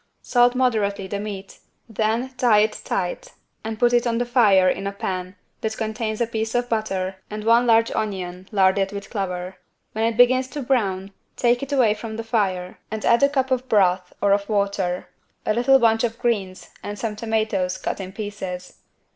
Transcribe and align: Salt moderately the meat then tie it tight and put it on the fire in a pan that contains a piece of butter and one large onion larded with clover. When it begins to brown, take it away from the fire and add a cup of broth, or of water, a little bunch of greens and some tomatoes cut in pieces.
Salt 0.23 0.55
moderately 0.55 1.05
the 1.05 1.19
meat 1.19 1.59
then 1.87 2.29
tie 2.33 2.57
it 2.61 2.81
tight 2.83 3.33
and 3.63 3.77
put 3.77 3.93
it 3.93 4.07
on 4.07 4.17
the 4.17 4.25
fire 4.25 4.67
in 4.67 4.87
a 4.87 4.91
pan 4.91 5.35
that 5.61 5.77
contains 5.77 6.19
a 6.19 6.25
piece 6.25 6.55
of 6.55 6.67
butter 6.67 7.17
and 7.29 7.43
one 7.43 7.67
large 7.67 7.91
onion 7.91 8.49
larded 8.51 8.91
with 8.91 9.11
clover. 9.11 9.57
When 9.91 10.03
it 10.03 10.17
begins 10.17 10.47
to 10.47 10.63
brown, 10.63 11.11
take 11.35 11.61
it 11.61 11.71
away 11.71 11.93
from 11.93 12.15
the 12.17 12.23
fire 12.23 12.79
and 12.89 13.05
add 13.05 13.21
a 13.21 13.29
cup 13.29 13.51
of 13.51 13.69
broth, 13.69 14.11
or 14.23 14.31
of 14.31 14.49
water, 14.49 15.07
a 15.45 15.53
little 15.53 15.77
bunch 15.77 16.03
of 16.03 16.17
greens 16.17 16.71
and 16.81 16.97
some 16.97 17.15
tomatoes 17.15 17.77
cut 17.77 17.99
in 17.99 18.11
pieces. 18.11 18.79